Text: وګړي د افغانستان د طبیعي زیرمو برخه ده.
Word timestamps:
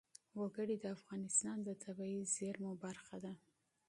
وګړي 0.39 0.75
د 0.79 0.85
افغانستان 0.97 1.57
د 1.63 1.69
طبیعي 1.83 2.21
زیرمو 2.35 2.71
برخه 2.83 3.17
ده. 3.25 3.33